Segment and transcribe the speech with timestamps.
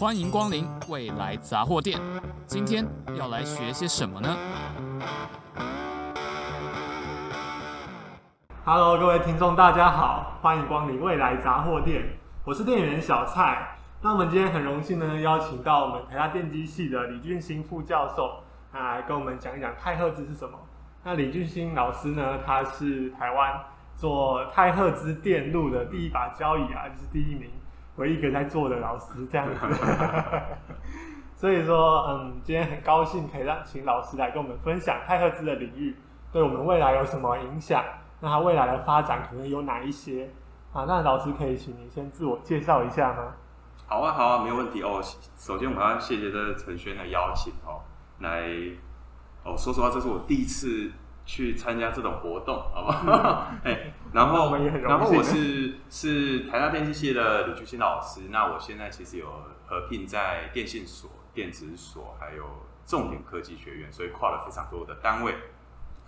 [0.00, 2.00] 欢迎光临未来杂货店。
[2.46, 2.86] 今天
[3.18, 4.34] 要来学些什么呢
[8.64, 12.02] ？Hello，各位听众，大家好，欢迎光临未来杂货店。
[12.46, 13.76] 我是店员小蔡。
[14.00, 20.58] 那我们今天很荣幸呢，邀请到我们台大电机系的李俊兴副教授，来跟我们讲一讲太赫兹是什么。
[21.04, 23.52] 那李俊兴老师呢，他是台湾
[23.98, 27.50] 做太赫兹电路的第一把交椅啊，就是第一名。
[28.00, 29.60] 唯一一个在做的老师这样子，
[31.36, 35.94] 所以说，嗯，今天很高兴可以让请老师来跟我们分享太赫兹的领域
[36.32, 37.84] 对我们未来有什么影响，
[38.20, 40.30] 那它未来的发展可能有哪一些
[40.72, 40.84] 啊？
[40.88, 43.34] 那老师可以请您先自我介绍一下吗？
[43.86, 45.02] 好啊，好啊，没有问题哦。
[45.36, 47.82] 首先，我要谢谢这陈轩的邀请哦，
[48.20, 48.48] 来
[49.44, 50.90] 哦，说实话，这是我第一次。
[51.30, 53.52] 去参加这种活动，好不好？
[53.62, 54.52] 哎，然后，
[54.82, 58.22] 然后我是是台大电机系的李俊兴老师。
[58.30, 59.28] 那我现在其实有
[59.64, 65.32] 合并在电信所、电子所，还有重点科技学院，所以跨了非常多的单位。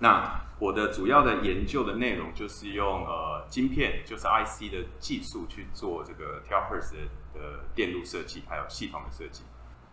[0.01, 6.95] 那我的主要的研究的内容就是用呃晶片，就是 IC 的技术去做这个 Terahertz
[7.33, 9.45] 的电路设计，还有系统的设计。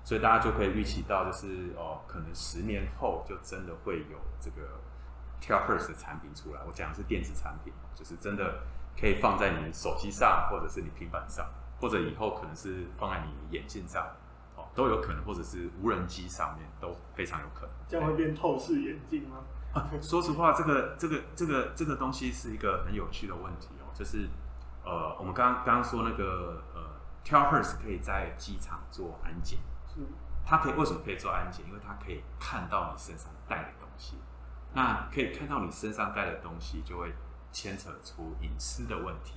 [0.04, 4.82] 所以大家就可以预期到，就是哦，可能十年后就真的会有这个。
[5.42, 8.62] Terahertz 的产品出来，我讲的是电子产品，就是真的
[9.00, 11.46] 可以放在你手机上，或者是你平板上，
[11.80, 14.06] 或者以后可能是放在你眼镜上，
[14.56, 17.76] 哦，都有可能，或者是无人机上面都非常有可能。
[17.88, 19.38] 这样会变透视眼镜吗？
[19.74, 24.28] 啊，说实话，这个这个这个这个东西是一个很有趣的问题哦，就是
[24.84, 26.82] 呃，我们刚刚刚刚说那个呃
[27.24, 30.02] ，Terahertz 可以在机场做安检，是，
[30.46, 31.66] 它可以为什么可以做安检？
[31.68, 34.18] 因为它可以看到你身上带的东西。
[34.74, 37.14] 那可以看到你身上带的东西，就会
[37.52, 39.34] 牵扯出隐私的问题。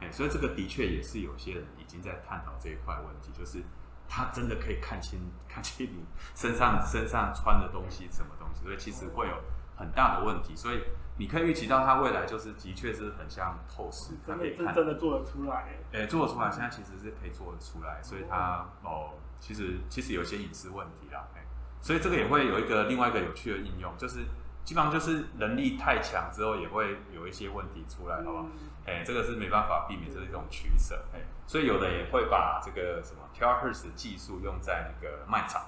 [0.00, 3.62] 哎，所以这个的确也是有些人已经在探讨这一块问题，就是
[4.08, 6.04] 他真的可以看清 看清你
[6.34, 9.34] 身上身上穿的东西什么东西，所以其实会有
[9.76, 10.54] 很大的问题。
[10.56, 10.82] 所以
[11.18, 15.78] 你可以预期到，他未来就是的确是很像透视，他可以看真的做得出来。
[15.92, 21.26] 哎，做得出来，现在其实是可以做得出来，所以他哦，其实其实有些隐私问题啦。
[21.34, 21.44] 哎，
[21.80, 24.24] 所以这个也会有一个另外一个有趣的应用，就是。
[24.66, 28.46] 基本上就是能力太强之后，也会有一些问题出来，好不好？
[28.84, 31.04] 哎、嗯，这个是没办法避免，这是一种取舍。
[31.14, 35.62] 哎，所以有的也会把这个什么 Terahertz 的技术用在那个卖场。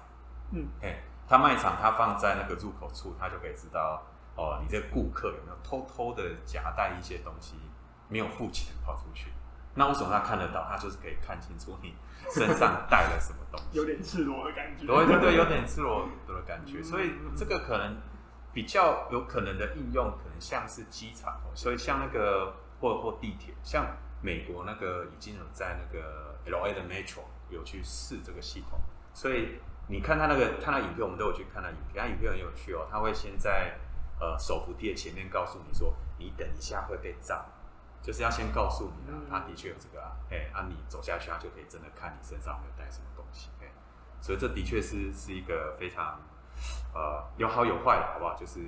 [0.51, 4.03] 嗯，哎，他卖场他放在那个入口处，他就可以知道
[4.35, 7.55] 哦，你这顾客有没有偷偷的夹带一些东西，
[8.09, 9.31] 没有付钱跑出去。
[9.75, 10.67] 那为什么他看得到？
[10.69, 11.95] 他就是可以看清楚你
[12.35, 14.85] 身上带了什么东西，有点赤裸的感觉。
[14.87, 16.83] 对对对，有点赤裸的感觉。
[16.83, 17.97] 所以这个可能。
[18.59, 23.87] 比较有可能的应用，可能像是机场，所以像那个或或地铁，像
[24.21, 27.21] 美国那个已经有在那个 LA 的 Metro
[27.51, 28.81] 有去试这个系统，
[29.15, 33.79] 所以你看他那个看他影片，我们都有去看他影片，他影片很有趣哦，他会先在
[34.19, 37.47] 呃手扶梯的前面告诉你说，你等一下会被炸，
[38.03, 43.71] 就是要先告诉你啊，他的确有这个啊，哎，啊你走下去，他就可以真的看你身上有没有带什么东西，哎，
[44.21, 46.21] 所以这的确是是一个非常。
[46.95, 48.35] 呃，有好有坏的，好不好？
[48.35, 48.61] 就是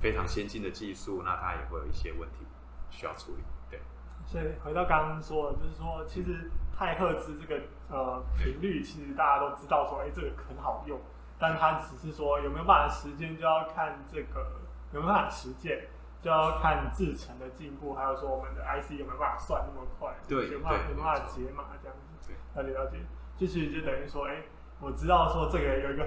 [0.00, 2.44] 非常先进的技术，那它也会有一些问题
[2.90, 3.42] 需要处理。
[3.70, 3.80] 对，
[4.26, 11.00] 所以回到刚刚说的，就是说，其实太赫兹这个呃频率，其实大家都知道说，哎、欸，这个很好用，
[11.38, 14.60] 但它只是说有没有办法实践，就要看这个
[14.92, 15.88] 有没有办法实践，
[16.20, 22.32] 就要看制程的进步，还有说我们的 IC 有没有办法算那么快，对，有没有办法解码这样子。
[22.54, 22.98] 对，了解了解，
[23.36, 24.42] 就其实就等于说，哎、欸，
[24.80, 26.06] 我知道说这个有一个。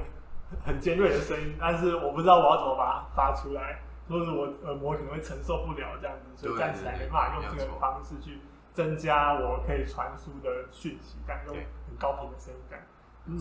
[0.64, 8.40] 很尖锐的声音，但是我不知道我要怎么把它发出来，或者我耳膜可能会承受不了这样子，所以暂时还没办法用这个方式去
[8.74, 12.86] 增加我可以传输的讯息，感用很高频的声音感。
[13.26, 13.36] 嗯，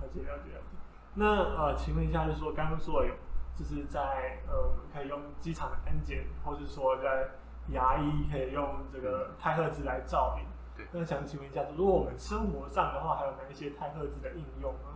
[0.00, 0.76] 了解了解了解。
[1.14, 3.12] 那呃，请问一下，就是说刚刚说有，
[3.54, 7.28] 就是在呃，可以用机场的安检，或是说在
[7.68, 10.46] 牙医可以用这个太赫兹来照明。
[10.76, 10.86] 对。
[10.92, 14.91] 那想请问一下，如果我们生活上的话，还有哪一些太赫兹的应用呢？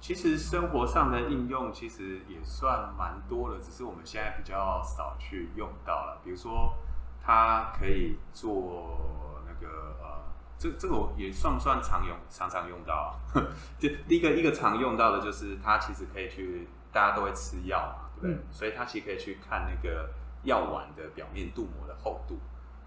[0.00, 6.20] 其实生活上的应用其实也算蛮多的，只是我们现在比较少去用到了。
[6.24, 6.72] 比如说，
[7.20, 10.22] 它可以做那个呃，
[10.56, 12.16] 这这个我也算不算常用？
[12.30, 13.18] 常常用到？
[13.78, 18.34] 就第一个一个常用到的就是它其实可以去，大家都会吃药嘛，对不对？
[18.34, 18.42] 嗯。
[18.50, 20.08] 所以它其实可以去看那个
[20.44, 22.38] 药丸的表面镀膜的厚度。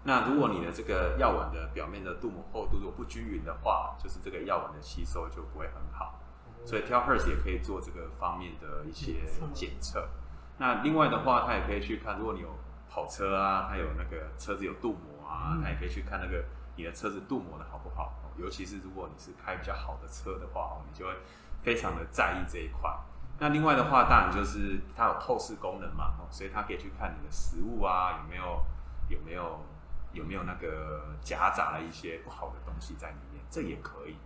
[0.04, 6.18] 那如果你的这个药丸的表面的镀膜厚度如果不均匀的话，就是这个药丸的吸收就不会很好。
[6.64, 9.22] 所以 Terahertz 也可以做这个方面的一些
[9.52, 10.08] 检测。
[10.58, 12.48] 那另外的话，它也可以去看，如果你有
[12.88, 16.44] 跑车啊，它有那个车子有镀膜啊，它也可以去看那个
[16.76, 21.12] 你的车子镀膜的好不好，尤其是如果你是开比较好的车的话，你就会
[21.62, 22.90] 非常的在意这一块。
[23.38, 28.64] 那另外的话，当然就是它有透视功能嘛，所以它可以去看你的食物啊有没有
[29.08, 29.60] 有没有
[30.12, 34.16] 有没有那个夹杂了一些不好的东西在里面，这也可以。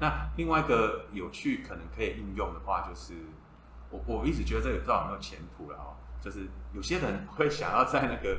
[0.00, 3.14] 那另外一个有趣可能可以应用的话，就是
[3.90, 8.38] 我我一直觉得这个不知道有没有前途了哦，就是有些人会想要在那个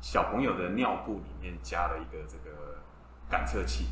[0.00, 2.78] 小朋友的尿布里面加了一个这个
[3.28, 3.86] 感测器，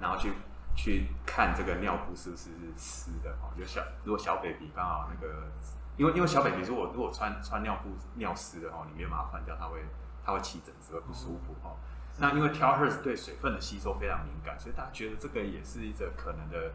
[0.00, 0.32] 然后去。
[0.80, 5.50] 去看这个尿布是不是湿的哦，就小如果小 baby 刚好那个，
[5.96, 9.84] 因为因为小 baby 如果如果穿穿尿布尿湿的哦，里面把它换掉，它会
[10.24, 11.74] 它会起疹子，会不舒服哦。
[12.18, 16.70] 那因为 Terahertz 对水分的吸收非常敏感，所以大家觉得这个也是一个可能的。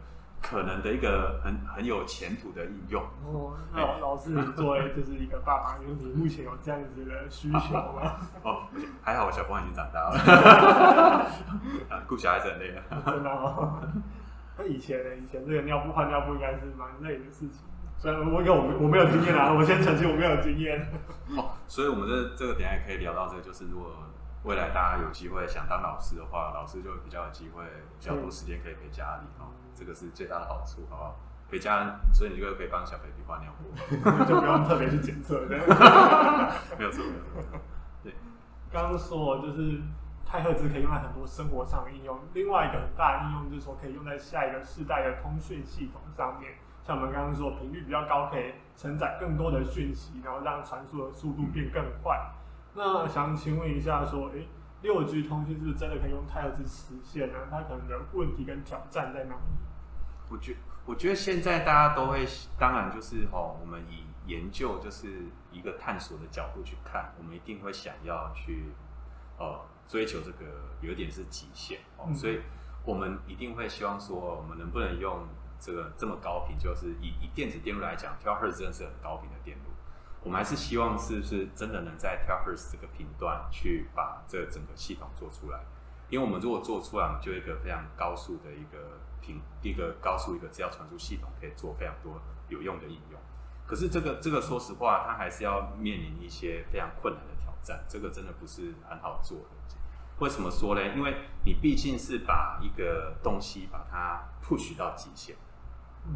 [0.46, 3.56] 可能的一个很很有前途的应用哦。
[3.72, 8.28] 那老老师作为就是一个爸爸，因为你目前有这样子的需求吗？
[8.42, 8.68] 哦，
[9.00, 11.26] 还好我小朋友已经长大了，
[12.06, 12.84] 顾小孩子很累啊。
[13.06, 13.80] 真的哦。
[14.58, 15.16] 那以前呢？
[15.16, 17.60] 以前这个尿布换尿布应该是蛮累的事情。
[17.96, 20.86] 虽然我有我我没有经验啊，我先澄清我没有经验。
[21.38, 23.90] 哦，所以我们这这个等下也可以聊到这个，就是如果。
[24.44, 27.64] 未来大家有机会想当老师的话，老师就比较有机会
[27.98, 31.16] 比较多时间可以陪家里哦，这个是最大的好处，好不好？
[31.50, 33.72] 陪家人，所以你就可以帮小 baby 换尿布，
[34.28, 35.78] 就不用特别去检测， 没有错，
[36.76, 37.58] 没有错。
[38.02, 38.12] 对，
[38.70, 39.80] 刚刚说就是
[40.26, 46.52] 太赫兹可以用在很多生活上的应用，另外一个很大的应用就是说可以用在下一个世代的通讯系统上面，
[46.82, 52.20] 像我们刚刚说频率比较高，可以承载更多的讯息，然后让传输的速度变更快。
[52.76, 54.48] 那想请问一下，说，诶，
[54.82, 57.38] 六 G 通讯是不是真的可以用太赫兹实现呢？
[57.50, 59.40] 它可能的问题跟挑战在哪里？
[60.28, 62.26] 我觉我觉得现在大家都会，
[62.58, 68.72] 当然就是哦，我们以研究就是一个探索的角度去看，我们一定会想要去，
[69.38, 70.44] 呃，追求这个
[70.80, 72.40] 有点是极限哦，嗯、所以
[72.84, 75.28] 我们一定会希望说，我们能不能用
[75.60, 79.73] 这个这么高频，就是以以电子电路来讲，Terahertz 真的是很高频的电路。
[80.24, 85.60] 我们还是希望是不是真的能在 Terahertz 这个频段去把这整个系统做出来？
[86.08, 93.20] 因为我们如果做出来，就一个非常高速的一个频，一个高速一个资料传输系统，可以做非常多有用的应用。
[93.66, 97.84] 可是这个这个说实话，它还是要面临一些非常困难的挑战。
[97.88, 99.44] 这个真的不是很好做的。
[100.20, 100.94] 为什么说呢？
[100.94, 105.36] 因为你毕竟是把一个东西把它 push 到极限。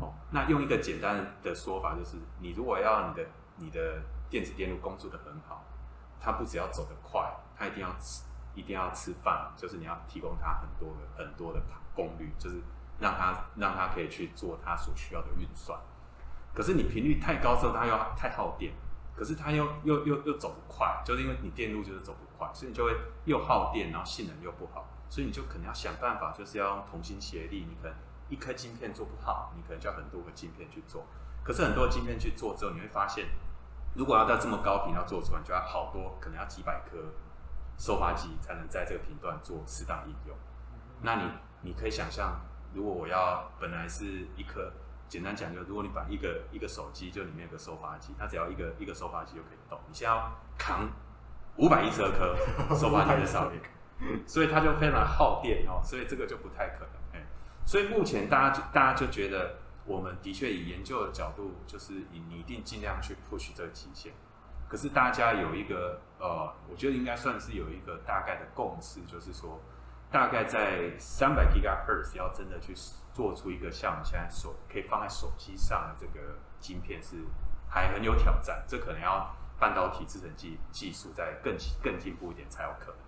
[0.00, 3.26] 哦，那用一个简单的说法就是，你如果要你的
[3.58, 5.64] 你的电子电路工作得很好，
[6.20, 8.24] 它不只要走得快，它一定要吃，
[8.54, 11.62] 一定要吃饭，就是你要提供它很多的很多的
[11.94, 12.60] 功率，就是
[12.98, 15.78] 让它让它可以去做它所需要的运算。
[16.54, 18.72] 可是你频率太高之后，它又太耗电，
[19.14, 27.66] 可是它又又又又走不快，就是因为你电路就是走不快，所以你就会又耗电，然后性能又不好，所以你就可能要想办法，就是要同心协力。
[27.68, 27.96] 你可能
[28.28, 31.04] 一颗晶片做不好，你可能就要很多个晶片去做。
[31.42, 33.26] 可是很多晶片去做之后，你会发现。
[33.94, 36.98] 如果要到这么高频要做出来，就要好多，可能要几百颗
[37.76, 40.36] 收发机才能在这个频段做适当应用。
[41.02, 41.30] 那你
[41.62, 42.40] 你可以想象，
[42.72, 44.72] 如果我要本来是一颗，
[45.08, 49.78] 简单讲就，如果你把一个一个手机就里面有个收发机，它只要一个一个收发机就可以动。
[49.88, 50.88] 你现在要扛
[51.56, 52.36] 五百一十二颗
[52.76, 53.60] 收发机在上面，
[54.26, 57.22] 所以它就非常耗电哦，所以这个就不太可能。
[57.66, 59.56] 所以目前大家就大家就觉得。
[59.88, 64.12] 我们的确以研究的角度，就是你你一定尽量去 push 这个极限。
[64.68, 69.58] 可是大家有一个呃，我觉得应该算是有一个大概的共识，就是说，
[70.10, 72.74] 大概在三百 gigahertz 要真的去
[73.14, 77.16] 做出一个像我们现在手可以放在手机上的这个晶片，是
[77.66, 78.62] 还很有挑战。
[78.68, 83.00] 这可能要半导体制程技技术再更更进步一点才有可能。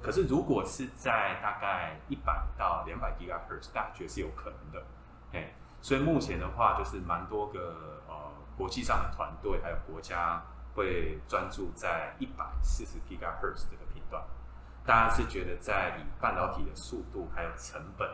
[0.00, 4.86] 可是如果是在大概一百到两百 gigahertz，大家觉得是有可能的，
[5.32, 5.52] 嘿。
[5.80, 8.14] 所以目前的话，就是蛮多个呃
[8.56, 10.42] 国际上的团队，还有国家
[10.74, 14.22] 会专注在一百四十 GHz 这个频段。
[14.84, 18.08] 大家是觉得在以半导体的速度、还有成本、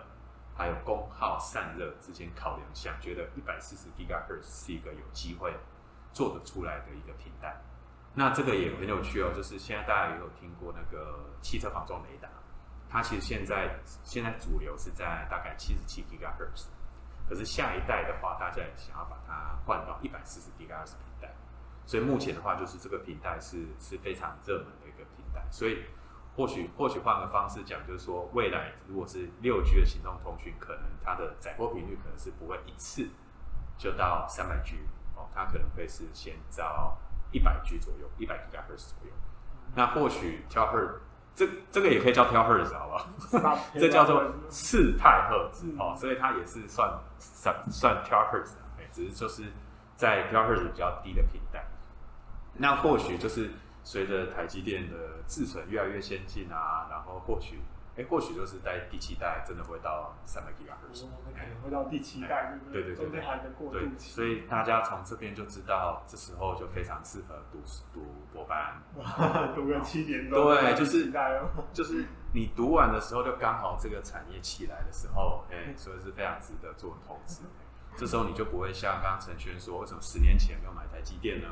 [0.56, 5.54] 还有功耗、散热之间考量下，觉得一百四十 GHz 是一个有机会
[6.12, 7.56] 做得出来的一个频段。
[8.12, 12.28] 那这个也很有趣哦，就是现在大家也有听过那个汽车防撞雷达，
[12.88, 16.66] 它其实现在现在主流是在大概七十七 GHz。
[17.28, 21.34] 可是下一代的话，大家也想要把它换到一百四十 GHz 频带，
[21.86, 25.42] 所以目前的话，就是这个频带是是非常热门的一个频带。
[25.50, 25.84] 所以
[26.36, 33.08] 或许或许换个方式讲，就是说未来如果是六 G 的行动通讯，可能它的载波频率可能是不会一次
[33.78, 34.76] 就到三百 G
[35.16, 36.98] 哦，它可能会是先到
[37.30, 39.12] 一百 G 左右，一百 GHz 左右。
[39.74, 40.98] 那或许 Terahertz
[41.34, 42.88] 这这个也可以叫 terahertz 好
[43.30, 43.58] 不好？
[43.74, 46.88] 这叫做次太赫兹哦，所以它也是算
[47.18, 48.52] 算算 terahertz，
[48.92, 49.44] 只是就是
[49.96, 51.64] 在 terahertz 比较低的频带。
[52.54, 53.50] 那或许就是
[53.82, 57.60] 随着台积电的制程越来越先进啊，然后或许。
[57.96, 62.94] 哎，或许就是在第七代真的会到三百 GHz，我们可能会到第七代，对不对？
[62.96, 64.10] 对对还在过渡期。
[64.10, 67.60] 所以大家从这边就知道，这时候就非常适合读
[67.92, 68.82] 读博班，
[69.54, 70.56] 读个七年多。
[70.56, 71.12] 对，就是
[71.72, 77.42] 就是你读完的时候，就刚好这个产业起来的时候，哎，所以是非常值得做投资。
[77.96, 81.48] 这时候你就不会像刚刚陈轩说，为什么十年前没有买台积电呢？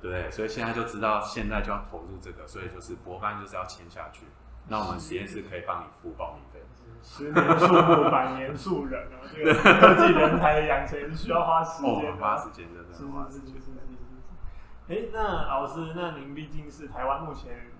[0.00, 4.26] 对，所以现在就知道现在就要投入这个，所以就是博班就是要签下去。
[4.68, 6.60] 那我们实验室可以帮你付报名费。
[7.04, 9.26] 十年树木，百年树人啊！
[9.34, 13.56] 这个科技人才的养成需要花时间，哦，花时间真的，是花时间。
[14.88, 17.72] 哎，那老师，那您毕竟是台湾目前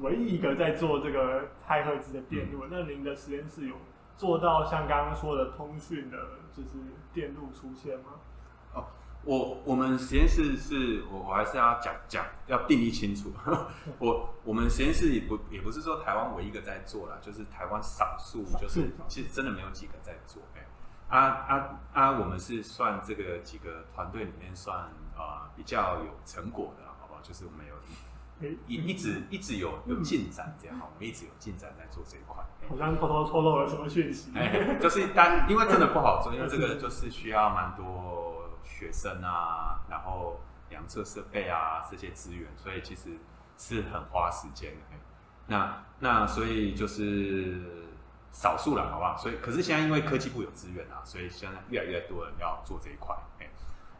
[0.00, 3.76] 唯一一个在做这个太赫兹的电路，嗯、那您的实验室有
[4.16, 6.16] 做到像刚刚说的通讯的，
[6.52, 6.70] 就是
[7.12, 8.18] 电路出现吗？
[9.24, 13.30] 我我们实验室是我我还是要讲讲要定义清楚。
[13.98, 20.40] 我我们实验室也不也不是说台湾唯一一个在做啦，就是台湾少数，就是其实真的没有几个在做。
[20.54, 20.64] 哎，
[21.08, 27.20] 啊啊啊，我们是算这个几个团队里面算啊、呃、比较有成果的，好不好？
[27.20, 27.74] 就是我们有
[28.66, 32.42] 一一直一直有有进展这样，我们一直有进展在做这一块。
[32.68, 34.30] 好像偷偷透露了什么讯息？
[34.34, 38.37] 哎，就是单因为真的不好做， 因为这个就是需要蛮多。
[38.68, 43.18] 学生啊，然后量测设备啊，这些资源，所以其实
[43.56, 44.96] 是很花时间的。
[45.46, 47.88] 那那所以就是
[48.30, 49.16] 少数了，好不好？
[49.16, 53.16] 所以可是现在因为科技部有资源啊，所以现在越来越多人要做这一块。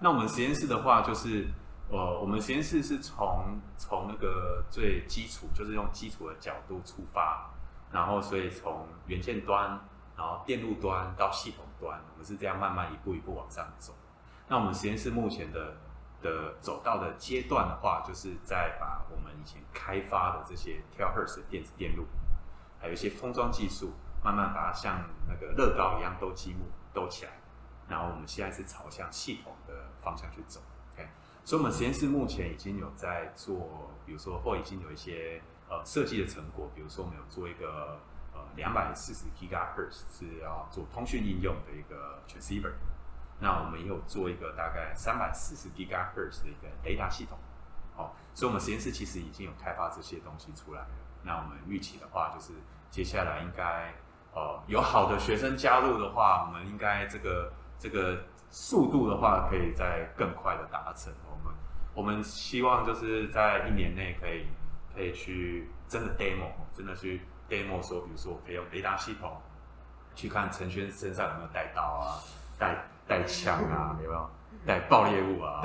[0.01, 1.49] 那我们实验室的话，就是
[1.91, 7.51] 呃，我们实验室是从从那个最基础，就是用基础的角度出发，
[7.91, 9.81] 然后所以从元件端，
[10.17, 13.93] 然后电路端到系统端，我们是这样慢慢一步一步往上走。
[14.49, 15.77] 那我们实验室目前的
[16.21, 22.07] 的走到的阶段的话，就是在把我们以前开发的这些 terahertz 的电子电路，
[22.81, 23.93] 还有一些封装技术，
[24.25, 27.33] 慢慢把它像那个乐高一样兜积木兜起来。
[27.89, 30.61] 然后我们现在是朝向系统的方向去走。
[30.95, 31.09] OK，
[31.45, 38.01] 所以我们实验室目前已经有在做，比如说或已经有一些呃设计的成果，比如说我们有做一个
[38.35, 42.73] 呃两百四十 gigahertz 是要做通讯应用的一个 transceiver。
[43.41, 47.39] 那我们也有做一个大概三百四十 GHz 的一个雷达系统，
[47.97, 50.89] 哦，所以我们实验室其实已经有开发这些东西出来了。
[51.23, 52.53] 那我们预期的话，就是
[52.91, 53.95] 接下来应该，
[54.33, 61.13] 呃，有好的学生加入的话，我们应该这个这个速度的话，可以再更快的达成。
[61.31, 61.55] 我们
[61.95, 64.47] 我们希望就是在一年内可以
[64.93, 69.41] 可以去真的 demo，真的去 demo 说，比如说我可以用雷达系统
[70.17, 72.19] 去看陈轩身上有没有带刀啊，
[72.59, 72.77] 带。
[73.09, 74.31] 带枪啊，有没有
[74.67, 75.63] 带爆裂物啊？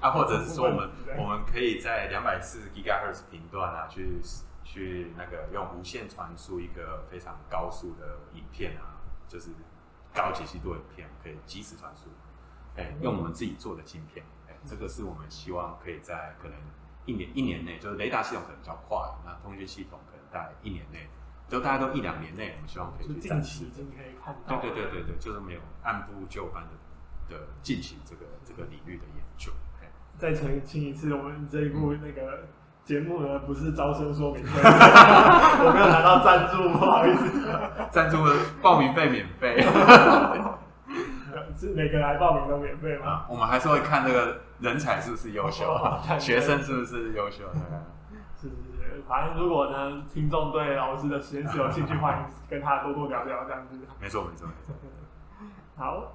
[0.00, 4.20] 啊，或者是说我们 我们可以在两百四十 GHz 频段啊，去
[4.62, 9.50] 去那个用无线传输一个非常高速的影片啊，就是
[10.14, 12.08] 高解析度影片，可以即时传输。
[12.76, 16.56] 哎，用我们自己做的晶片，哎，这个是我们希望可以在可能
[17.04, 21.08] 一年一年内，就是雷达系统可能比较快，那通讯系统可能在一年内。
[21.48, 23.64] 就大家都一两年内，我们希望可以去展示。
[23.64, 24.60] 已经可以看到。
[24.60, 29.52] 对对对对对，就是没有按部就班的的进行这个这个领域的研究。
[30.18, 32.48] 再澄清一次，我们这一部那个
[32.86, 37.30] 节目呢，不是招生说明会， 我没有拿到赞助，不好意思。
[37.90, 39.60] 赞助的报名费免费，
[41.54, 43.26] 是每个来报名都免费吗？
[43.28, 45.66] 我们还是会看这个人才是不是优秀，
[46.18, 47.44] 学生是不是优秀。
[48.48, 53.78] 是是是，反正如果呢，听众对老师的实验室有兴趣， 欢迎跟他多多聊聊这样子。
[54.00, 54.74] 没错没错没错。
[55.76, 56.14] 好，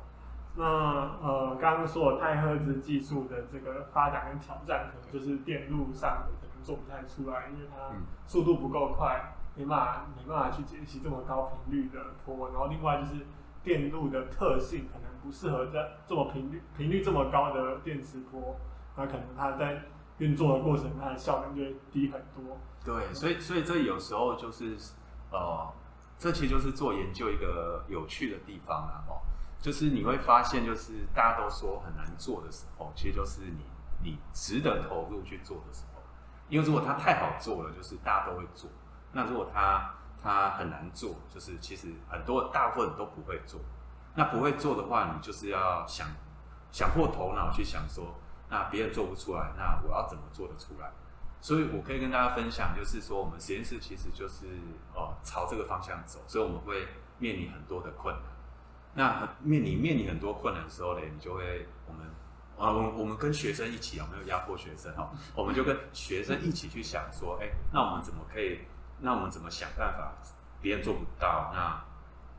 [0.55, 7.93] 那呃，刚刚说太赫兹技术的这个发展跟挑战，可能就是电路上的可能做不太出来，因为它
[8.25, 12.49] 速度不够快，没办法没办法去解析这么高频率的波。
[12.49, 13.25] 然后另外就是
[13.61, 18.55] 电路的特性可能不适合在这么频率频率这么高的电磁波，
[18.95, 19.83] 那可能它在。
[20.21, 22.55] 运作的过程，它的效能就会低很多。
[22.85, 24.77] 对，所以所以这有时候就是，
[25.31, 25.67] 呃，
[26.19, 29.17] 这其实就是做研究一个有趣的地方啊，哦，
[29.59, 33.65] 就是你会发现，就是大家都说很难做的时候，其实就是你
[34.03, 36.01] 你值得投入去做的时候。
[36.49, 38.69] 因为如果它太好做了，就是大家都会做；
[39.13, 43.59] 那如果它它很难做，就是其实很多大部分都不会做。
[44.13, 46.07] 那不会做的话，你就是要想
[46.71, 48.13] 想破头脑去想说。
[48.51, 50.91] 那别人做不出来，那我要怎么做得出来？
[51.39, 54.45] 所以我可以跟大家分享，就是说我们实验室其实就是
[54.93, 58.23] 哦朝这个方向走，所以我们会面临很多的困难。
[58.93, 62.05] 那面临面临很多困难的时候呢，你就会我们
[62.59, 65.09] 啊，我我们跟学生一起有没有压迫学生哈？
[65.33, 68.59] 我们就跟学生一起去想说，哎，那我们怎么可以？
[68.99, 70.13] 那我们怎么想办法？
[70.61, 71.83] 别人做不到，那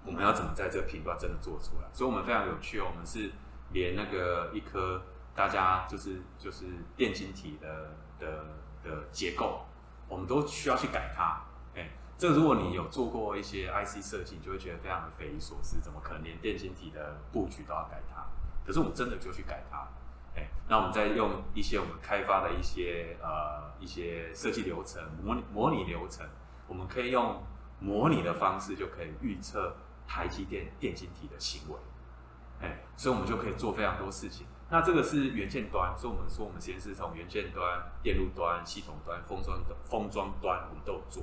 [0.05, 1.89] 我们要怎么在这个频段真的做出来？
[1.93, 3.33] 所以，我们非常有趣哦，我们是
[3.73, 5.03] 连那个一颗
[5.35, 8.45] 大家就是就是电晶体的的
[8.83, 9.65] 的结构，
[10.09, 11.43] 我们都需要去改它。
[11.75, 18.27] 哎，这如果你有做过一些 IC 设计，你就会觉得非常的匪夷所思，怎么可能连电晶体的布局都要改它？
[18.65, 19.89] 可是我们真的就去改它。
[20.35, 26.27] 哎，那我们再用一些我们开发的一些呃一些设计流程，模拟模拟流程，
[26.67, 27.43] 我们可以用
[27.81, 31.79] 模拟的方式就可以预测台积电电晶体的行为。
[32.61, 34.47] 哎，所以我们就可以做非常多事情。
[34.73, 41.23] 那这个是元件端，所以我们说我们实验室从元件端、电路端、系统端、封装的封装端，我们都有做。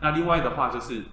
[0.00, 1.04] 那另外的话就是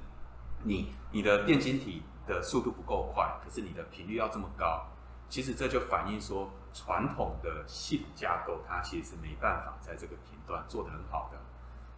[0.63, 4.87] 你你的电晶体的速度不够快，可是你的频率要这么高。
[5.29, 11.37] 其实这就反映说，传统的系统架构它其实是没办法在这个频段做得很好的。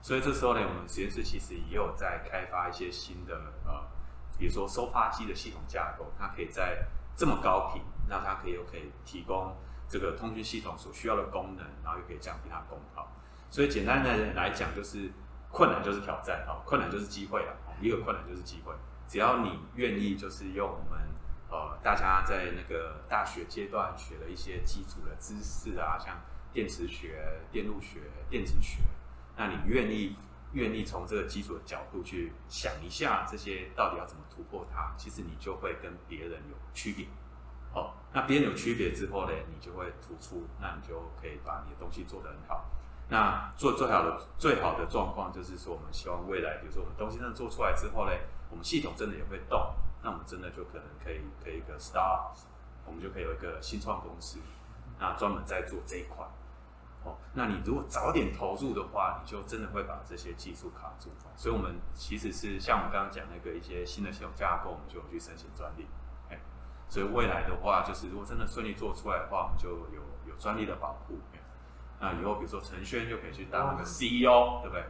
[0.02, 3.88] 所以这时候呢，我们实验室其实也有在开发一些新的呃，
[4.38, 9.56] 比如说收发机的系统架构，它可以在这么高频，那它可以又可以提供
[9.88, 13.12] 这个通讯系统所需要的功能，然后又可以降低它功耗。
[13.50, 15.12] 所以简单的来讲，就是
[15.52, 17.56] 困难就是挑战啊，困难就是机会了。
[17.80, 18.74] 一个困难就是机会，
[19.08, 21.08] 只要你愿意，就是用我们。
[21.50, 26.20] 呃，大家在那个大学阶段学了一些基础的知识啊，像
[26.52, 28.80] 电磁学、电路学、电子学，
[29.38, 30.18] 那你愿意
[30.52, 37.06] 愿意从这个基础的角度去想一下这些到底要怎么突破它，其实你就会跟别人有区别。
[38.18, 42.66] 那别人有区别之后呢，你就会突出，那你就可以把你的东西做得很好。
[43.10, 48.12] 那做最好的最好的状况就是说，我们希望未来，比如说我们东西真的做出来之后呢，
[48.50, 49.72] 我们系统真的也会动。
[50.02, 52.34] 那我们真的就可能可以可以一个 start，
[52.88, 54.40] 我们就可以有一个新创公司，
[54.98, 56.26] 那专门在做这一块。
[57.04, 61.12] 哦，那你如果早点投入的话，你就真的会把这些技术卡住。
[61.36, 65.86] 所以，我们其实是像我们刚刚讲那个一些新的系统架构，我们就有去申请专利。
[66.88, 71.20] 哎，所以未来的话，就是如果真的顺利做出来的话，我们就有有专利的保护。
[72.00, 74.84] 那以后比如说陈轩就可以去当那个 CEO，对不对？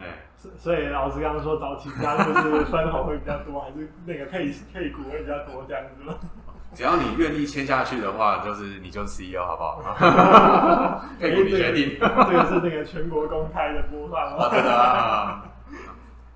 [0.00, 0.24] 哎，
[0.56, 6.14] 所以老师刚刚说找其他就是分红会比较多，还是那个配配股会比较多这样子吗？
[6.72, 11.04] 只要你愿意签下去的话，就是你就是 CEO 好不好？
[11.20, 11.98] 配股你决定。
[12.00, 15.44] 这个是那个全国公开的播放哦，真的啊？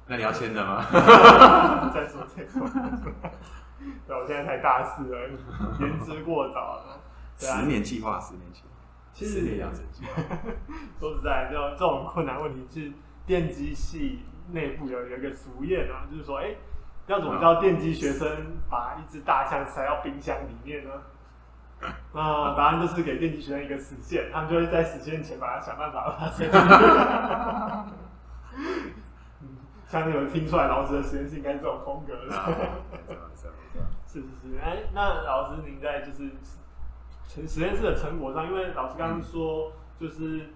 [0.07, 0.85] 那你要签的吗？
[1.95, 2.69] 再 说再说。
[4.07, 5.37] 对，我现在才大四而已，
[5.83, 7.01] 言之过早了。
[7.37, 8.69] 十年计划，十年计划，
[9.15, 10.23] 十年养成计划。
[11.01, 12.93] 说实在，就这种困难问题是。
[13.27, 16.59] 电机系内部有有一个俗谚啊，就是说，哎、欸，
[17.07, 18.29] 要怎么叫电机学生
[18.69, 20.91] 把一只大象塞到冰箱里面呢？
[22.13, 26.59] 那答案就是给电机学生一个死线，他们就会在死线前把它想办法把它塞进去。
[30.00, 32.33] 像有听出来，老师的实验室应该是这种风格的。
[34.07, 36.30] 是是是，哎、欸，那老师您在就是
[37.26, 40.50] 实实验室的成果上，因为老师刚刚说就是。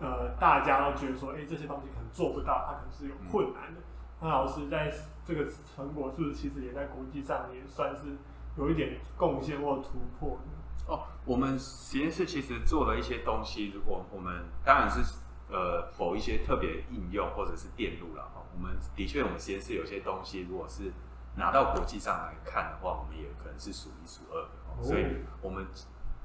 [0.00, 3.78] 呃，大家都觉得说，哎、欸，这些东西可能做不到，它可能是有困难的。
[3.80, 3.84] 嗯、
[4.22, 4.92] 那老师在
[5.24, 8.16] 这个成果是不是其实也在国际上也算是
[8.56, 10.50] 有一点贡献或突破呢？
[10.88, 15.04] 哦，我们实验室其实做了一些东西，如果我们当然是
[15.52, 18.42] 呃否一些特别应用或者是电路了哈。
[18.54, 20.92] 我们的确，我们实验室有些东西，如果是
[21.36, 24.48] 拿到国际上来看的话，我们也可能是数一数二的。
[24.66, 25.06] 哦、所以
[25.40, 25.66] 我们。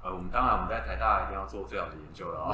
[0.04, 2.54] 呃，我们当然我们在台大一定要做最好的研究了啊、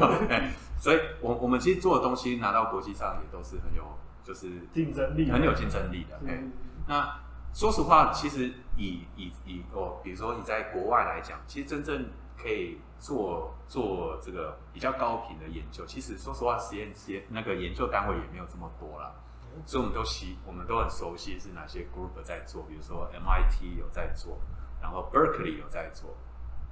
[0.00, 3.84] 哦， 所以我我们其实做的东西拿到国际上也都是很有
[4.24, 6.18] 就是竞争力，很有竞争力的。
[6.26, 6.42] 哎，
[6.86, 7.20] 那
[7.52, 12.06] 说实话，其实以以以哦，比如说你在国外来讲，其实真正
[12.40, 19.12] 可以做做这个比较高频的研究，其实说实话，实验实验那个研究单位也没有这么多啦，
[19.66, 24.38] 所以我们都习我们都很熟悉是哪些 group 在做，比如说 MIT 有在做。
[24.80, 26.16] 然后 Berkeley 有在做，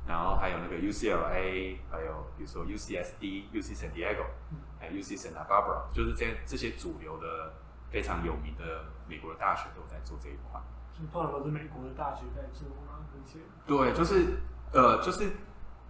[0.07, 4.24] 然后还有那个 UCLA，还有比如说 UCSD、UC San Diego，
[4.79, 7.52] 还有 UC Santa Barbara，就是这这些主流的
[7.90, 10.62] 非常有名的美国的大学都在做这一块。
[11.12, 13.05] 通常都是美国的大学在做吗？
[13.12, 14.38] 而且对，就是
[14.72, 15.33] 呃，就是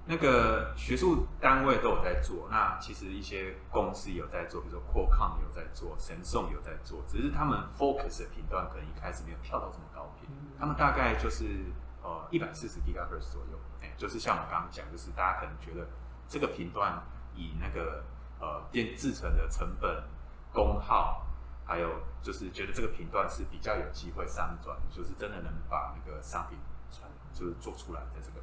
[0.07, 2.49] 那个学术单位都有在做。
[2.51, 11.66] 那其实一些公司有在做，比如说 Qualcomm 有在做，Samsung 有在做，只是他们 focus 的频段可能一开始没有跳到这么高频，嗯、他们大概就是。
[12.07, 15.85] 呃，一百四十 GHz 左右，哎、欸，就是像我刚刚讲，就是大家可能觉得
[16.29, 17.03] 这个频段
[17.35, 18.05] 以那个
[18.38, 20.05] 呃电制成的成本、
[20.53, 21.27] 功耗，
[21.64, 21.90] 还有
[22.23, 26.57] 就是觉得这个频段是比较有机会商转，就是真的能把那个商品
[26.92, 28.40] 传，就是做出来的这个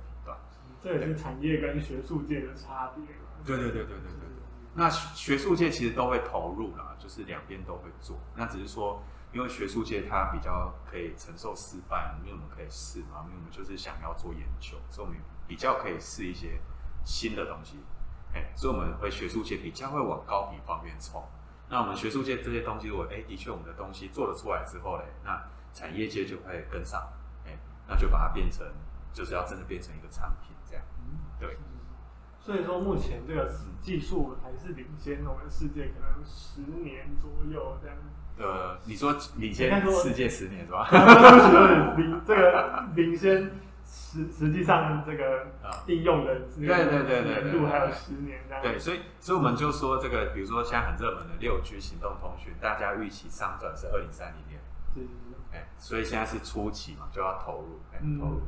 [0.81, 3.05] 这也是产业跟学术界的差别。
[3.45, 4.43] 对对对对对对对。
[4.75, 8.17] 那学术界其实都会投入啦，就是两边都会做。
[8.36, 16.59] 那只是说，因为学术界它比较可以承受失败，因为我们可以试嘛，因为我们就是想要做研究，所以我们比较可以试一些
[17.05, 17.77] 新的东西。
[18.33, 21.23] 哎，所以我们会学术界比较会往高频方面冲。
[21.69, 27.07] 那我们学术界这些东西，如果哎的确我们的东西做了出来之后嘞，那产业界就会跟上，
[27.45, 27.57] 哎，
[27.88, 28.65] 那就把它变成
[29.13, 30.84] 就是要真的变成一个产品这样。
[31.39, 31.58] 对。
[32.39, 33.49] 所以说，目前这个
[33.82, 37.95] 技术还是领先我们世界可能十年左右这样。
[38.36, 40.86] 呃，你说领先世界十年是吧？
[41.95, 43.49] 领这个领先
[43.86, 45.47] 实实际上这个
[45.88, 48.62] 应用的对对对对对度还有十年这样。
[48.62, 54.60] 对，所以所以我们就说这个，比如说现在很热门的六 G 行动通讯，大家预期上转是二零三零年。
[54.93, 55.56] 是是是。
[55.56, 58.41] 哎，所以现在是初期嘛，就要投入，哎，投入。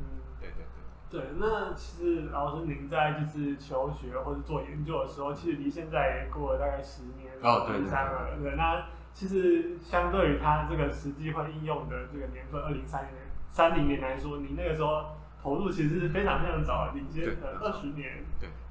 [1.08, 8.36] 对，那其实老师您在就是求学或者做研究的时候，其实离现在也过了大概十年哦，对三了。
[8.42, 15.04] 对，那其实相对于它这个实际会应用的这个年份，二零三零年、三零年来说，你那个时候
[15.40, 18.24] 投入其实是非常非常早，领先的二十年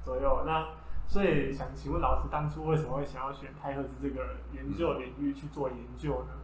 [0.04, 0.44] 左右。
[0.46, 0.68] 那
[1.08, 6.34] 所以想请问老师，当初为什么会想要选太赫兹这个研究领域去做研究呢？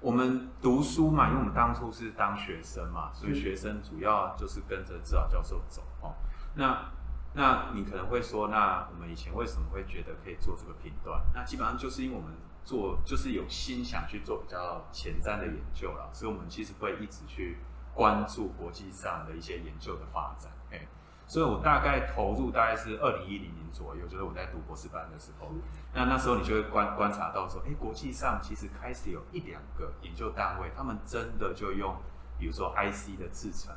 [0.00, 6.14] 我们读书嘛，因为我们当初是当学生嘛，所以学生主要就是跟着指导教授走哦。
[6.54, 6.90] 那
[7.34, 11.20] 那你可能会说，那我们以前为什么会觉得可以做这个频段？
[11.34, 12.32] 那基本上就是因为我们
[12.64, 17.58] 做就是有心想去做比较前瞻的研究了，所以我们其实会一直去
[17.94, 20.52] 关注国际上的一些研究的发展。
[20.70, 20.86] 哎。
[21.28, 25.50] 所以我大概投入大概是二零一零年左右，就是我在读博士班的时候。
[25.92, 31.96] 那那时候你就会观观察到说，哎，国际上其实开始有一两个研究单位，他们真的就用，
[32.38, 33.74] 比如说 IC 的制程，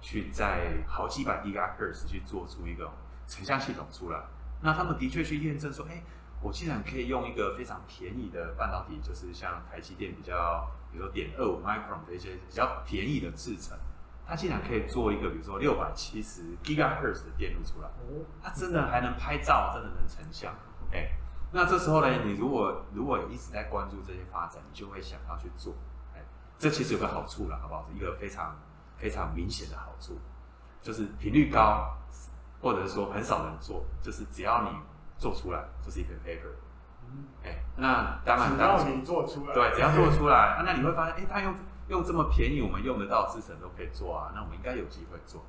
[0.00, 2.90] 去在好几百 GHz 去做出一个
[3.28, 4.20] 成像系统出来。
[4.60, 6.02] 那他们的确去验证说，哎，
[6.42, 13.78] 我竟然可以用一个非常便宜的半导体，就是像台积电比较，比如说点二五 micron 的一些比较便宜的制程。
[14.28, 17.88] 它竟然可以做一个，比如说六百七十 gigahertz 的电路出来，
[18.42, 20.52] 它真的还能拍照，真的能成像。
[20.92, 21.08] 哎，
[21.50, 25.72] 那这时候呢，你如果如果一直在关注这些发展，你就会想要去做。
[26.14, 26.20] 哎，
[26.58, 27.86] 这其实有个好处了，好不好？
[27.88, 28.54] 是一个非常
[28.98, 30.20] 非常明显的好处，
[30.82, 31.96] 就是频率高，
[32.60, 34.68] 或者是说很少人做，就是只要你
[35.16, 36.52] 做出来，就是一篇 paper。
[37.42, 41.54] 哎，那当然，只要，你做出来，对，只要做出来，那你会发现，哎，它用。
[41.88, 45.42] 用这么便宜，我们用得到制成都可以做啊，那我们应该有机会做，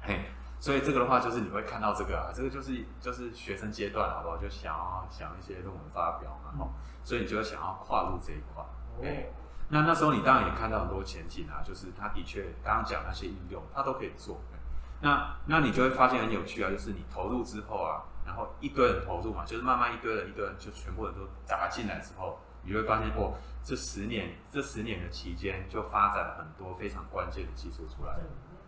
[0.00, 0.26] 嘿，
[0.60, 4.36] 所以这个的话就是你会看到这个啊，这个就是就是学生阶段，好不好？
[4.36, 6.70] 就想要想一些论文发表嘛，吼、嗯，
[7.02, 8.62] 所以你就会想要跨入这一块，
[9.02, 9.32] 哎、哦，
[9.70, 14.38] 那那时候你当然也看到很多前景啊，就是他的确刚刚讲那些应用，他都可以做，
[15.00, 23.32] 那那你就会发现很有趣啊，就是你投入之后啊，然后一堆人投入嘛，就是慢慢一堆人一堆人就全部人都砸进来之后，你会发现哦。
[23.62, 28.16] 这十年，这十年的期间，就发展了很多非常关键的技术出来。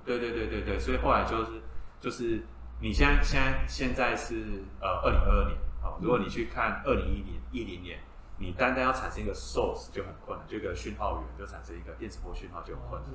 [0.04, 1.62] 对对对对对，所以后来就是
[2.00, 2.42] 就是，
[2.80, 8.00] 你现在现在现在是呃二零二二年啊，如果你去看二零一零一零年，
[8.38, 13.10] 你单单要产生一个 source 就很困难，这个讯号源就产生一个电磁波讯号就很困难。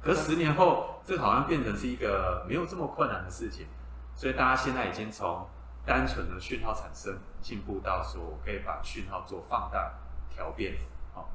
[0.00, 3.66] 可十年后，这个好像变成是一个没有这么困难的事情，
[4.14, 5.48] 所以大家现在已经从
[5.84, 9.94] 单纯的讯号产生进步到说，我可以把讯号做放大
[10.30, 10.76] 调变。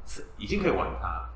[0.05, 1.29] 是已经可以玩它了，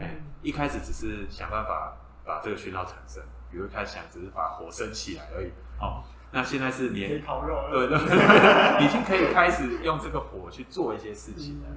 [0.00, 8.06] 哎、嗯，一开始只是想办法把这个讯号产生，比如一开始想只是把火升起来而已，哦，那现在是连烤肉，对对对，
[8.84, 11.68] 已经可以开始用这个火去做一些事情了。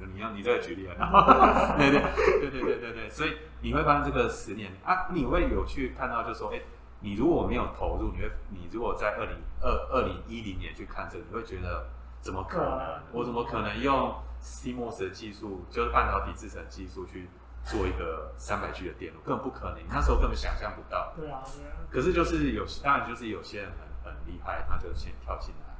[0.00, 1.26] 嗯、你用你这个举例很好，
[1.76, 2.00] 对对
[2.40, 4.70] 对对对对对，所以你会发现这个十年。
[4.84, 6.60] 啊，你会有去看到，就是说，哎，
[7.00, 11.88] 你如果没有投入，你会，你如果在二零二二零一零年去看这个，你会觉得
[12.20, 13.00] 怎么可能？
[13.12, 17.28] 我怎么可能用？CMOS 的技术就是半导体制成技术去
[17.64, 21.12] 做一个三百 G 的电路，根本不可能，那时候根本想象不到。
[21.16, 21.76] 对啊，对啊。
[21.90, 25.74] 可是就是有，当然就是有些人很很厉害，他就先跳进来，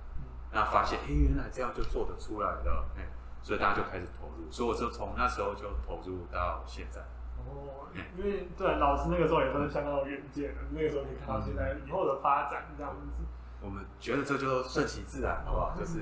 [0.52, 3.08] 那发现哎、欸，原来这样就做得出来了，哎、欸，
[3.42, 7.00] 所以大家就开始投入，所以我就从那时候就投入到现在。
[7.38, 13.24] 哦，因为对老师那个时候也算是相当有远见的，那个时候可以看到现在以后的发展这样子。
[13.60, 15.74] 我们觉得这就顺其自然，好不好？
[15.78, 16.00] 就是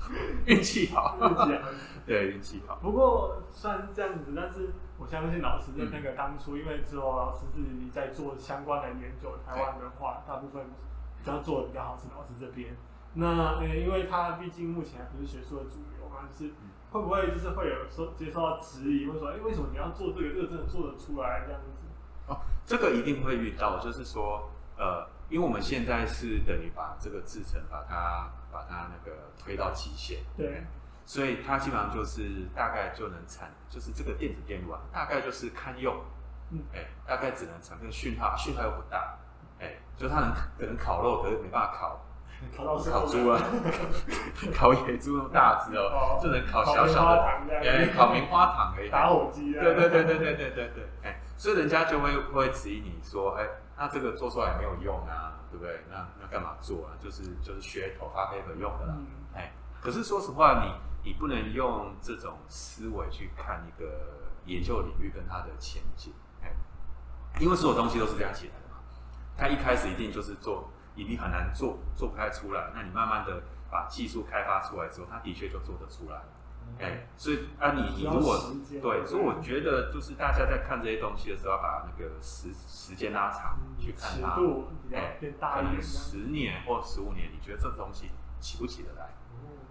[0.46, 1.68] 运气好，运气好，
[2.04, 2.76] 对，运气好。
[2.82, 10.64] 不过虽然是这样子，但是我相信老师的那个当初，因为之后老师自己在做相关的研究，台湾的话，大部分
[11.18, 12.76] 比较做的比较好是老师这边。
[13.14, 16.52] 那呃，因为他毕竟目前还不是学术的主流嘛，就是
[16.90, 20.28] 会不会就是会有说接受到质疑，或者说，哎、欸，为什么你要做这个？
[20.34, 21.86] 这个真的做得出来这样子？
[22.28, 30.64] 哦，这个一定会遇到，就是说，呃，因为我们现在是等于把这个制程把它把它那个推到极限，对，
[31.04, 35.94] 所以它基本上就是大概就能产，就是这个电子电路啊，大概就是堪用，
[36.50, 39.18] 嗯，哎、欸，大概只能产生讯号，讯号又不大，
[39.58, 42.02] 哎、欸，就它能可能烤肉，可是没办法烤。
[42.54, 43.40] 烤到烤猪啊，
[44.54, 55.84] 烤野猪那么大只哦，就能烤小小的，哎，烤棉花糖而已，打火机啊，对对对对对对对对，哎，所以人家就会会质疑你说，哎，那这个做出来没有用啊，对不对？
[55.90, 56.96] 那那干嘛做啊？
[57.02, 58.96] 就是就是噱头发配合用的啦，
[59.34, 66.12] 哎，可是说实话，你你不能用这种思维去看一个研究领域跟它的前景，
[66.42, 66.50] 哎，
[67.40, 68.80] 因为所有东西都是这样起来的嘛，
[69.36, 70.70] 它一开始一定就是做。
[70.96, 72.70] 一定很难做，做不太出来。
[72.74, 76.22] 那你慢慢的把技术开发出来之后，它的确就做得出来。
[76.78, 78.38] 哎、嗯，所以啊你，你你如果
[78.82, 84.36] 对，所以我觉得就是大家在看这些东西的时候，要把那个时时间拉长、嗯、去看它。
[84.92, 89.14] 哎，可能十年或十五年，你觉得这东西起不起得来？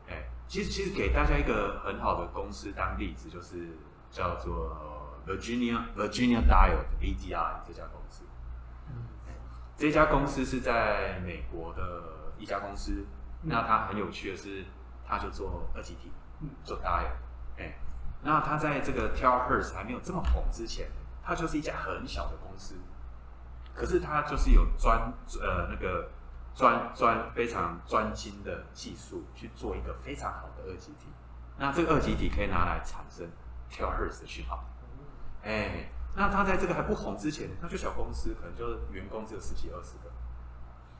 [0.08, 3.78] 哎、嗯，其实其实给大家一个很好的公司当例子，就是
[4.10, 4.76] 叫做
[5.28, 8.24] Virginia Virginia Diode ADI 这家公司。
[9.78, 13.06] 这家公司是在美国的一家公司，
[13.44, 14.64] 嗯、那它很有趣的是，
[15.06, 16.14] 它就做二级体，嗯、
[16.64, 17.04] 做它
[17.58, 17.78] 哎，
[18.22, 20.88] 那它在这个 Terahertz 还没有这么红之前，
[21.24, 22.76] 它就是一家很小的公司，
[23.74, 26.10] 可是它就是有专呃那个
[26.54, 31.08] 专专非常专精的技术去做一个非常好的二极体，
[31.58, 33.28] 那这个二极体可以拿来产生
[33.70, 34.64] Terahertz 的讯号，
[35.44, 35.90] 哎。
[36.18, 40.10] 那他在这个还不红之前，他就小公司，可能就员工只有十几二十个。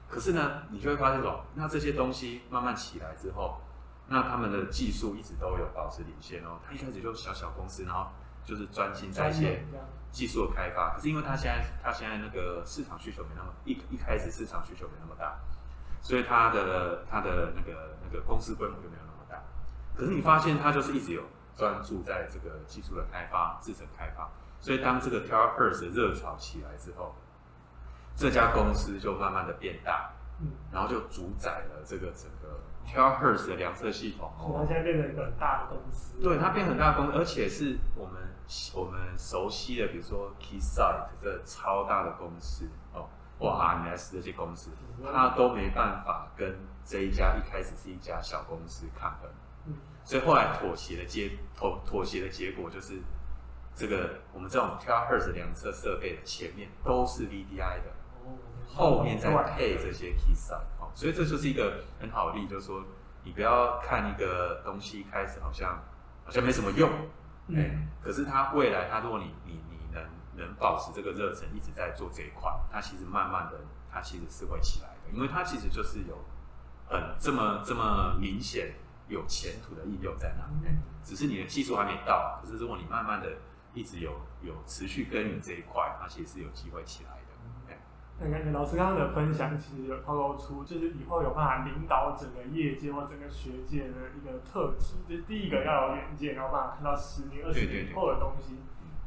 [0.10, 3.62] 可是呢，你就会发现说，那这些东西慢慢起来之后，
[4.08, 6.60] 那他们的技术一直都有保持领先哦。
[6.66, 8.08] 他一开始就小小公司，然后
[8.44, 9.64] 就是专心在一些
[10.12, 10.96] 技术的开发。
[10.96, 15.38] 可是因为他现在他现在那个市场需求没那么一一开始市场需求没那么大，
[16.02, 19.42] 所以他的他的那个那个公司规模就没有那么大。
[19.96, 21.24] 可是你发现他就是一直有
[21.56, 24.30] 专注在这个技术的开发、制程开发。
[24.62, 27.14] 所以，当这个 Terahertz 的热潮起来之后，
[28.16, 30.10] 这家公司就慢慢的变大，
[30.72, 34.32] 然后就主宰了这个整个 Terahertz 的量测系统。
[34.40, 36.22] 哦，它现在变成一个很大的公司。
[36.22, 38.22] 对，它变很大的公司，而且是我们
[38.74, 44.72] 我们熟悉的，比如说 Keysight 这超大的公司哦，或 RMS 这些公司，
[45.12, 49.30] 它都没办法跟这一家一开始是一家小公司抗衡。
[50.04, 53.02] 所以后来妥协的结妥妥协的结果就是。
[53.78, 57.92] 这个我们这种 Terahertz 量测设备的前面都是 VDI 的，
[58.68, 60.62] 后面再配这些 Keysight，
[60.94, 62.84] 所以这就是一个很好的例子，就是说
[63.24, 65.84] 你不要看一个东西一开始好像
[66.24, 66.90] 好像没什么用，
[67.56, 70.04] 哎，可是它未来它如果你你你能
[70.36, 73.60] 能保持这个热忱一直在做这一块，它其实慢慢的
[73.92, 76.18] 它其实是会起来的，因为它其实就是有
[76.88, 78.76] 很这么这么明显
[79.08, 83.30] 有前途的应用在那里，只是你的技术还没到，可是如果你慢慢的。
[83.76, 87.25] 一直有有持续耕耘这一块，它其实是有机会起来的。
[88.18, 94.96] 那感觉老师刚刚的分享，其实有透露出，就是以后有办法领导整个业界或整个学界的一个特质。
[95.08, 98.56] 就是第一个要有远见，然后办法看到十年、二十年以后的东西；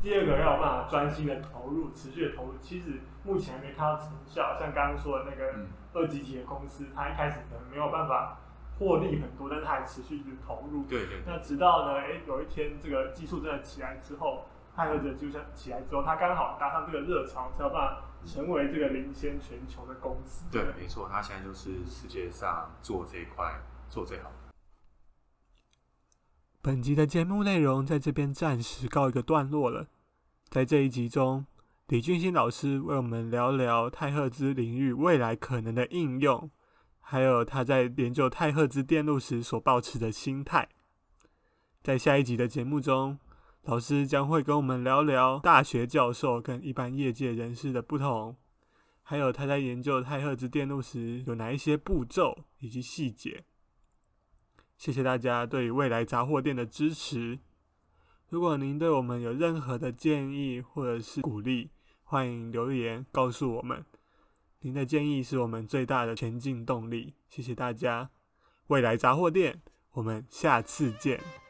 [0.02, 2.58] 第二个要有办法专心的投入、持续的投入。
[2.60, 5.54] 其实目前还没看到成效，像刚刚说的那个
[5.94, 8.36] 二级体的公司，它一开始可能没有办法
[8.78, 10.84] 获利很多，但它还持续的投入。
[10.84, 11.22] 对对。
[11.26, 14.44] 那直到呢，哎，有一天这个技术真的起来之后。
[14.76, 20.44] 泰赫兹就像起来之后，他刚好搭上这个热潮，才有办法成为这个领先全球的公司。
[20.52, 24.34] 对，没错，他现在就是世界上做这一块做最好的。
[26.60, 29.86] 本集的节目内容在这边暂时告一个段落了。
[30.50, 31.46] 在这一集中，
[31.86, 36.50] 李俊兴老师为我们聊聊太赫兹领域未来可能的应用，
[37.00, 40.68] 还有他在研究太赫兹电路时所保持的心态。
[41.82, 43.18] 在下一集的节目中，
[43.62, 48.36] 老师将会跟我们聊聊大学教授跟一般业界人士的不同，
[49.02, 53.44] 还有他在研究太赫兹电路时有哪一些步骤以及细节。
[54.76, 57.40] 谢谢大家对未来杂货店的支持。
[58.28, 61.70] 如果您对我们有任何的建议或者是鼓励，
[62.02, 63.84] 欢迎留言告诉我们。
[64.60, 67.14] 您的建议是我们最大的前进动力。
[67.28, 68.10] 谢谢大家，
[68.68, 71.47] 未来杂货店，我们下次见。